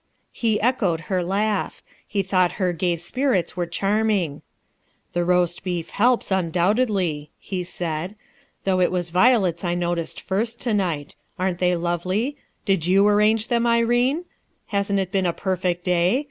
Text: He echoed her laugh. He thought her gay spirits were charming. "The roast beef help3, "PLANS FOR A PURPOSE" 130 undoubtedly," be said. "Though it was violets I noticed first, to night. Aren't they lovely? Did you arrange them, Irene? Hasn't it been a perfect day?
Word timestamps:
He 0.31 0.59
echoed 0.61 1.01
her 1.13 1.21
laugh. 1.21 1.83
He 2.07 2.23
thought 2.23 2.53
her 2.53 2.73
gay 2.73 2.95
spirits 2.95 3.55
were 3.55 3.67
charming. 3.67 4.41
"The 5.13 5.23
roast 5.23 5.63
beef 5.63 5.91
help3, 5.91 5.93
"PLANS 5.93 5.95
FOR 5.95 6.03
A 6.03 6.17
PURPOSE" 6.17 6.31
130 6.31 6.37
undoubtedly," 6.39 7.31
be 7.51 7.63
said. 7.63 8.15
"Though 8.63 8.79
it 8.79 8.91
was 8.91 9.11
violets 9.11 9.63
I 9.63 9.75
noticed 9.75 10.19
first, 10.19 10.59
to 10.61 10.73
night. 10.73 11.15
Aren't 11.37 11.59
they 11.59 11.75
lovely? 11.75 12.35
Did 12.65 12.87
you 12.87 13.07
arrange 13.07 13.49
them, 13.49 13.67
Irene? 13.67 14.25
Hasn't 14.69 14.97
it 14.97 15.11
been 15.11 15.27
a 15.27 15.33
perfect 15.33 15.83
day? 15.83 16.19